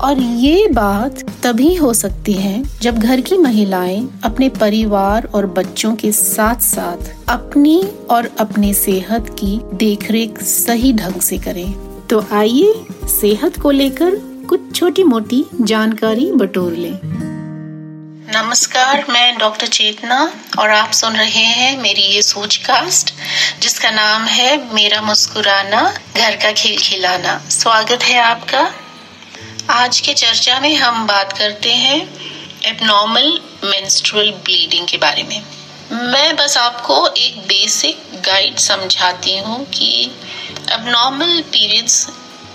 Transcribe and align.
और 0.00 0.18
ये 0.18 0.66
बात 0.68 1.20
तभी 1.42 1.74
हो 1.74 1.92
सकती 1.94 2.32
है 2.32 2.62
जब 2.82 2.98
घर 2.98 3.20
की 3.20 3.36
महिलाएँ 3.38 4.20
अपने 4.24 4.48
परिवार 4.48 5.24
और 5.34 5.46
बच्चों 5.46 5.94
के 5.96 6.12
साथ 6.12 6.60
साथ 6.60 7.30
अपनी 7.30 7.82
और 8.10 8.30
अपने 8.40 8.72
सेहत 8.74 9.28
की 9.40 9.60
देखरेख 9.74 10.42
सही 10.42 10.92
ढंग 10.92 11.20
से 11.20 11.38
करें। 11.38 11.72
तो 12.06 12.24
आइए 12.32 12.72
सेहत 13.20 13.60
को 13.60 13.70
लेकर 13.70 14.16
कुछ 14.48 14.74
छोटी 14.76 15.04
मोटी 15.04 15.44
जानकारी 15.60 16.30
बटोर 16.32 16.72
लें। 16.72 16.98
नमस्कार, 18.36 19.04
मैं 19.10 19.38
डॉक्टर 19.38 19.66
चेतना 19.66 20.32
और 20.58 20.70
आप 20.70 20.90
सुन 20.92 21.12
रहे 21.12 21.44
हैं 21.44 21.76
मेरी 21.82 22.02
ये 22.02 22.22
सोच 22.22 22.56
कास्ट 22.56 23.14
जिसका 23.62 23.90
नाम 23.90 24.22
है 24.22 24.74
मेरा 24.74 25.00
मुस्कुराना, 25.02 25.82
घर 26.16 26.36
का 26.36 26.52
खेल 26.52 26.78
खिलाना 26.78 27.40
स्वागत 27.50 28.02
है 28.02 28.20
आपका। 28.20 28.70
आज 29.70 29.98
के 30.00 30.12
चर्चा 30.14 30.58
में 30.60 30.74
हम 30.76 31.06
बात 31.06 31.32
करते 31.38 31.72
हैं 31.72 31.96
एबनॉर्मल 32.66 33.26
मेंस्ट्रुअल 33.64 34.30
ब्लीडिंग 34.44 34.86
के 34.88 34.96
बारे 34.98 35.22
में। 35.22 35.42
मैं 36.12 36.36
बस 36.36 36.56
आपको 36.56 36.94
एक 37.08 37.38
बेसिक 37.48 37.98
गाइड 38.26 38.58
समझाती 38.58 39.36
हूँ 39.38 39.64
कि 39.66 39.90
एबनॉर्मल 40.72 41.40
पीरियड्स 41.42 42.06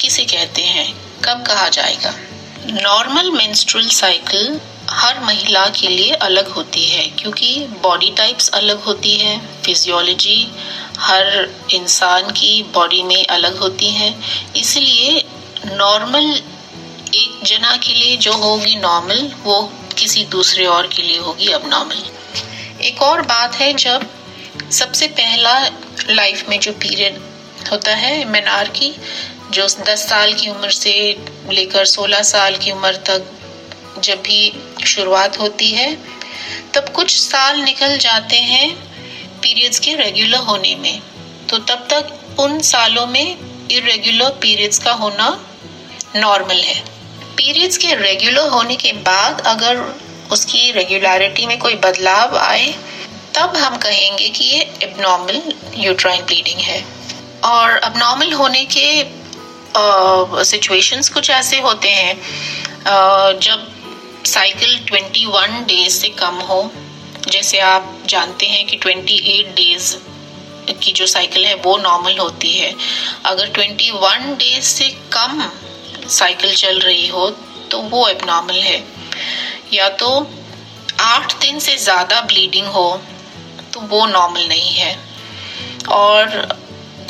किसे 0.00 0.24
कहते 0.24 0.62
हैं, 0.62 0.86
कब 1.24 1.44
कहा 1.46 1.68
जाएगा। 1.68 2.14
नॉर्मल 2.72 3.30
मेंस्ट्रुअल 3.32 3.88
साइकिल 3.90 4.60
हर 4.92 5.20
महिला 5.24 5.66
के 5.72 5.88
लिए 5.88 6.14
अलग 6.22 6.48
होती 6.48 6.84
है, 6.84 7.06
क्योंकि 7.10 7.66
बॉडी 7.82 8.12
टाइप्स 8.16 8.48
अलग 8.52 8.82
होती 8.84 9.14
है 9.16 9.38
फिजियोलॉजी 9.62 10.46
हर 11.00 11.48
इंसान 11.74 12.30
की 12.32 12.62
बॉडी 12.74 13.02
में 13.02 13.24
अलग 13.26 13.58
होती 13.58 13.90
है, 13.90 14.14
इसलिए 14.56 15.22
नॉर्मल 15.66 16.34
एक 17.14 17.46
जना 17.46 17.76
के 17.76 17.94
लिए 17.94 18.16
जो 18.16 18.32
होगी 18.32 18.76
नॉर्मल 18.76 19.32
वो 19.42 19.72
किसी 19.98 20.24
दूसरे 20.24 20.66
और 20.66 20.86
के 20.86 21.02
लिए 21.02 21.18
होगी 21.18 21.48
अब 21.48 21.66
नॉर्मल 21.66 22.02
एक 22.80 23.02
और 23.02 23.22
बात 23.22 23.54
है 23.54 23.74
जब 23.74 24.10
सबसे 24.72 25.06
पहला 25.06 25.68
लाइफ 26.10 26.48
में 26.48 26.60
जो 26.60 26.72
पीरियड 26.72 27.18
होता 27.70 27.94
है, 27.94 28.24
मेनार 28.24 28.68
की, 28.68 28.96
जो 29.50 29.66
10 29.68 30.08
साल 30.08 30.34
की 30.34 30.48
उम्र 30.48 30.70
से 30.70 31.16
लेकर 31.50 31.86
16 31.86 32.22
साल 32.22 32.56
की 32.56 32.70
उम्र 32.70 32.96
तक 32.96 33.30
जब 34.00 34.22
भी 34.22 34.52
शुरुआत 34.86 35.38
होती 35.40 35.70
है, 35.70 35.98
तब 36.74 36.88
कुछ 36.88 37.18
साल 37.18 37.60
निकल 37.60 37.98
जाते 37.98 38.36
हैं 38.36 38.74
पीरियड्स 39.40 39.78
के 39.78 39.94
रेगुलर 39.94 40.38
होने 40.38 40.74
में. 40.74 41.02
तो 41.48 41.58
तब 41.58 41.88
तक 41.90 42.36
उन 42.40 42.60
सालों 42.60 43.06
में 43.06 43.36
इरेगुलर 43.70 44.30
पीरियड्स 44.30 44.78
का 44.78 44.92
होना 44.92 45.46
नॉर्मल 46.16 46.60
है. 46.60 46.93
पीरियड्स 47.36 47.76
के 47.76 47.94
रेगुलर 47.94 48.48
होने 48.48 48.76
के 48.76 48.92
बाद 48.92 49.42
अगर 49.46 50.00
उसकी 50.32 50.72
रेगुलरिटी 50.72 51.46
में 51.46 51.58
कोई 51.58 51.74
बदलाव 51.74 52.36
आए 52.36 52.74
तब 53.34 53.56
हम 53.56 53.76
कहेंगे 53.76 54.28
कि 54.28 54.44
ये 54.44 54.60
एबनॉर्मल 54.60 55.42
यूट्राइन 55.74 56.22
ब्लीडिंग 56.22 56.60
है। 56.60 56.84
और 57.44 57.76
अबनॉर्मल 57.76 58.32
होने 58.32 58.64
के 58.64 59.04
सिचुएशंस 60.44 61.08
कुछ 61.08 61.30
ऐसे 61.30 61.60
होते 61.60 61.88
हैं। 61.90 62.14
uh, 62.80 63.42
जब 63.42 63.74
साइकिल 64.26 64.80
21 64.92 65.64
डेज़ 65.64 65.92
से 65.92 66.08
कम 66.08 66.34
हो 66.34 66.72
जैसे 67.28 67.58
आप 67.58 68.02
जानते 68.06 68.46
हैं 68.46 68.66
कि 68.66 68.76
28 68.76 69.46
डेज़ 69.54 69.96
की 70.72 70.92
जो 70.92 71.06
साइकिल 71.06 71.44
है 71.44 71.54
वो 71.54 71.76
नॉर्मल 71.76 72.18
होती 72.18 72.58
है। 72.58 72.74
अगर 73.24 73.48
21 73.48 74.34
डेज़ 74.34 74.64
से 74.64 74.88
कम 74.88 75.50
साइकिल 76.10 76.54
चल 76.54 76.78
रही 76.80 77.06
हो 77.08 77.28
तो 77.70 77.78
वो 77.80 78.06
एबनॉर्मल 78.08 78.60
है। 78.60 78.82
या 79.72 79.88
तो 80.00 80.08
आठ 81.00 81.34
दिन 81.40 81.58
से 81.58 81.76
ज़्यादा 81.78 82.20
ब्लीडिंग 82.22 82.66
हो 82.68 82.88
तो 83.72 83.80
वो 83.82 84.04
नॉर्मल 84.06 84.46
नहीं 84.48 84.72
है। 84.72 84.96
और 85.92 86.26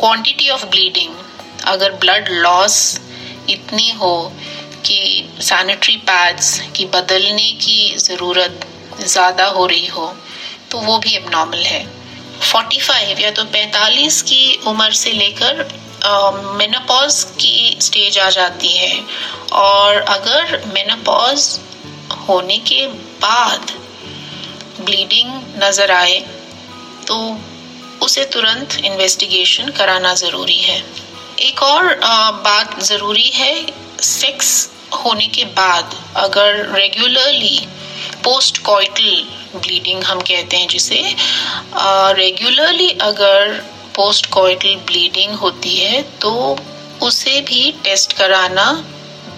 क्वांटिटी 0.00 0.48
ऑफ़ 0.50 0.64
ब्लीडिंग 0.66 1.14
अगर 1.66 1.92
ब्लड 1.94 2.28
लॉस 2.30 2.78
इतनी 3.50 3.90
हो 3.92 4.16
कि 4.86 5.28
सैनिटरी 5.42 5.96
पैड्स 6.06 6.58
की 6.76 6.84
बदलने 6.86 7.50
की 7.60 7.94
ज़रूरत 7.98 8.66
ज़्यादा 9.02 9.46
हो 9.48 9.66
रही 9.66 9.86
हो 9.88 10.06
तो 10.70 10.78
वो 10.80 10.98
भी 10.98 11.14
एबनॉर्मल 11.16 11.62
है। 11.64 11.84
45 12.44 13.20
या 13.20 13.30
तो 13.30 13.44
45 13.52 14.20
की 14.22 14.60
उम्र 14.66 14.92
से 14.94 15.12
लेकर 15.12 15.68
मेनोपॉज 16.56 17.22
की 17.40 17.76
स्टेज 17.82 18.18
आ 18.18 18.28
जाती 18.30 18.76
है। 18.76 19.00
और 19.54 20.00
अगर 20.10 20.62
मेनोपॉज 20.66 21.48
होने 22.28 22.58
के 22.70 22.86
बाद 23.22 23.72
ब्लीडिंग 24.80 25.30
नज़र 25.62 25.90
आए 25.92 26.18
तो 27.06 27.16
उसे 28.02 28.24
तुरंत 28.32 28.76
इन्वेस्टिगेशन 28.84 29.68
कराना 29.78 30.14
ज़रूरी 30.14 30.60
है। 30.60 30.78
एक 31.40 31.62
और 31.62 31.94
बात 32.44 32.80
ज़रूरी 32.82 33.28
है 33.30 33.54
सेक्स 34.02 34.52
होने 34.94 35.26
के 35.28 35.44
बाद 35.54 35.96
अगर 36.16 36.56
रेगुलरली 36.72 37.66
पोस्ट 38.24 38.58
कॉइटल 38.64 39.58
ब्लीडिंग 39.58 40.02
हम 40.04 40.20
कहते 40.20 40.56
हैं 40.56 40.68
जिसे 40.68 41.02
रेगुलरली 42.18 42.90
अगर 43.02 43.62
पोस्ट 43.96 44.26
कोइटल 44.30 44.74
ब्लीडिंग 44.86 45.32
होती 45.34 45.76
है 45.76 46.02
तो 46.20 46.32
उसे 47.02 47.40
भी 47.40 47.70
टेस्ट 47.84 48.12
कराना 48.12 48.64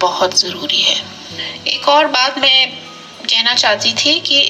बहुत 0.01 0.39
ज़रूरी 0.39 0.81
है। 0.83 0.97
एक 1.69 1.89
और 1.89 2.07
बात 2.09 2.39
मैं 2.39 2.71
कहना 3.23 3.55
चाहती 3.55 3.93
थी 3.95 4.19
कि 4.21 4.41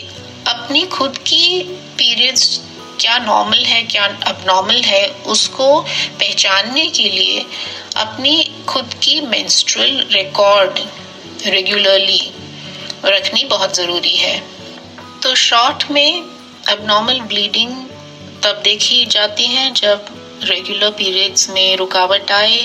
अपनी 0.49 0.83
खुद 0.89 1.19
की 1.19 1.63
पीरियड्स 1.99 2.61
क्या 3.01 3.19
नॉर्मल 3.19 3.65
है, 3.65 3.83
क्या 3.83 4.05
अब 4.05 4.45
नॉर्मल 4.47 4.83
है, 4.83 5.09
उसको 5.27 5.81
पहचानने 5.81 6.87
के 6.89 7.09
लिए 7.09 7.45
अपनी 7.97 8.65
खुद 8.69 8.95
की 8.95 9.21
मेंस्ट्रुअल 9.21 10.07
रिकॉर्ड 10.13 10.79
रेगुलरली 11.47 12.33
रखनी 13.05 13.45
बहुत 13.45 13.77
ज़रूरी 13.77 14.17
है। 14.17 14.39
तो 15.23 15.35
शॉर्ट 15.35 15.91
में 15.91 16.23
अब 16.69 16.87
नॉर्मल 16.87 17.21
ब्लीडिंग 17.23 17.73
तब 18.47 18.61
देखी 18.65 19.05
जाती 19.11 19.45
हैं 19.45 19.73
जब 19.75 20.07
रेगुलर 20.45 20.91
पीरियड्स 20.99 21.49
में 21.51 21.77
रुकावट 21.77 22.31
आए 22.33 22.59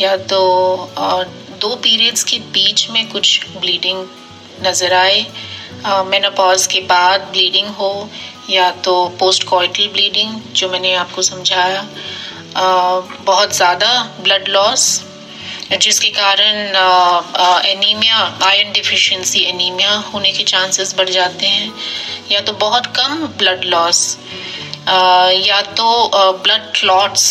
या 0.00 0.16
तो 0.30 0.38
दो 1.60 1.74
पीरियड्स 1.76 2.22
के 2.24 2.38
बीच 2.52 2.88
में 2.90 3.08
कुछ 3.08 3.46
ब्लीडिंग 3.56 4.06
नज़र 4.66 4.92
आए 4.94 5.20
मेनोपॉज 6.06 6.66
के 6.66 6.80
बाद 6.86 7.28
ब्लीडिंग 7.32 7.68
हो 7.74 8.08
या 8.50 8.70
तो 8.84 8.94
पोस्ट 9.20 9.44
कॉइटल 9.48 9.88
ब्लीडिंग 9.92 10.40
जो 10.56 10.68
मैंने 10.68 10.94
आपको 10.94 11.22
समझाया। 11.22 11.86
बहुत 12.54 13.54
ज़्यादा 13.56 13.92
ब्लड 14.20 14.48
लॉस 14.48 14.86
जिसके 15.72 16.08
कारण 16.12 16.76
एनीमिया 17.68 18.16
आयरन 18.44 18.72
डिफिशिएंसी 18.72 19.40
एनीमिया 19.48 19.92
होने 20.14 20.32
के 20.32 20.44
चांसेस 20.44 20.94
बढ़ 20.98 21.10
जाते 21.10 21.46
हैं। 21.48 21.72
या 22.32 22.40
तो 22.40 22.52
बहुत 22.64 22.86
कम 22.96 23.26
ब्लड 23.38 23.64
लॉस 23.66 24.00
या 24.90 25.60
तो 25.78 26.10
ब्लड 26.42 26.70
क्लॉट्स 26.74 27.26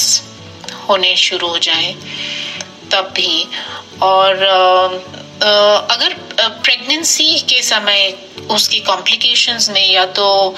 होने 0.89 1.15
शुरू 1.17 1.47
हो 1.47 1.57
जाए 1.59 1.93
तब 2.91 3.11
भी। 3.15 3.47
और 4.03 4.43
अगर 5.43 6.13
प्रेगनेंसी 6.39 7.39
के 7.49 7.61
समय 7.61 8.13
उसकी 8.51 8.79
कॉम्प्लिकेशंस 8.79 9.69
में 9.69 9.91
या 9.91 10.05
तो 10.17 10.55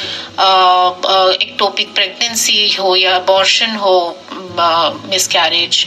टॉपिक 1.59 1.93
प्रेगनेंसी 1.95 2.73
हो 2.73 2.95
या 2.95 3.15
अबॉर्शन 3.15 3.75
हो 3.75 3.95
मिसकैरेज 5.09 5.85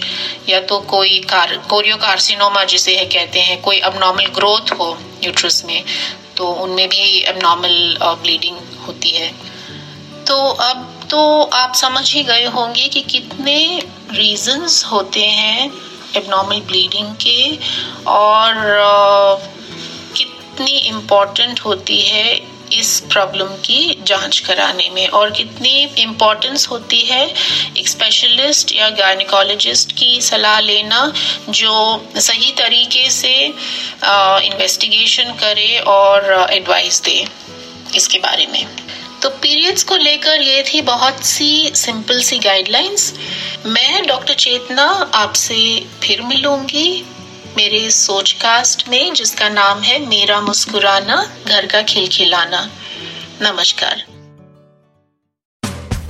या 0.49 0.61
तो 0.63 0.79
कोई 0.91 1.19
कार 1.31 1.57
कोरियोकार्सिनोमा 1.71 2.65
जिसे 2.65 2.97
है, 2.97 3.05
कहते 3.07 3.41
हैं, 3.41 3.61
कोई 3.63 3.79
अबनॉर्मल 3.81 4.27
ग्रोथ 4.35 4.73
हो 4.73 4.97
यूट्रस 5.25 5.65
में 5.65 5.83
तो 6.37 6.47
उनमें 6.63 6.89
भी 6.89 7.23
अबनॉर्मल 7.25 7.97
ब्लीडिंग 8.23 8.57
होती 8.87 9.11
है। 9.11 9.33
तो 10.27 10.37
अब 10.49 10.94
तो 11.11 11.43
आप 11.43 11.75
समझ 11.75 12.13
ही 12.13 12.23
गए 12.23 12.45
होंगे 12.45 12.89
कि 12.89 13.01
कितने 13.01 13.83
रीजंस 14.13 14.85
होते 14.85 15.25
हैं 15.27 15.71
एबनॉर्मल 16.17 16.61
ब्लीडिंग 16.61 17.15
के 17.17 17.59
और 18.07 18.55
कितनी 20.17 20.77
इम्पोर्टेंट 20.79 21.61
होती 21.61 22.01
है 22.01 22.41
इस 22.73 23.01
प्रॉब्लम 23.13 23.47
की 23.65 24.03
जाँच 24.07 24.39
कराने 24.41 24.89
में 24.91 25.07
और 25.09 25.31
कितनी 25.31 25.85
इम्पोर्टेंस 25.99 26.69
होती 26.69 27.01
है 27.01 27.27
एक 27.79 27.89
स्पेशलिस्ट 27.89 28.75
या 28.77 28.89
गायनिकोलॉजिस्ट 28.91 29.93
की 29.93 30.21
सलाह 30.21 30.59
लेना 30.61 31.13
जो 31.51 31.75
सही 32.17 32.53
तरीके 32.59 33.11
से 33.11 33.35
इन्वेस्टिगेशन 34.47 35.33
करे 35.33 35.79
और 35.79 36.47
एडवाइस 36.51 37.03
दे 37.03 37.25
इसके 37.97 38.19
बारे 38.19 38.47
में। 38.47 38.84
तो 39.25 39.31
पीरियड्स 39.31 39.85
को 39.85 39.97
लेकर 39.97 40.43
ये 40.43 40.63
थी 40.63 40.81
बहुत 40.81 41.25
सी 41.25 41.71
सिंपल 41.75 42.21
सी 42.23 42.39
गाइडलाइंस 42.39 43.15
मैं 43.67 44.07
डॉक्टर 44.07 44.35
चेतना 44.35 44.83
आपसे 45.15 45.87
फिर 46.03 46.23
मिलूँगी 46.23 47.05
मेरे 47.57 47.91
सोच 47.91 48.33
कास्ट 48.33 48.89
में, 48.89 49.15
जिसका 49.15 49.49
नाम 49.49 49.81
है 49.81 50.07
मेरा 50.07 50.41
मुस्कुराना, 50.41 51.37
घर 51.47 51.67
का 51.67 51.83
खिलखिलाना। 51.83 52.71
नमस्कार। 53.43 54.05